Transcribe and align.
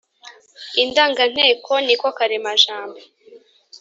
Indanganteko 0.83 1.73
ni 1.85 1.95
ko 2.01 2.07
karemajambo 2.17 2.99